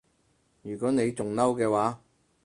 [0.63, 2.01] 如果你仲嬲嘅話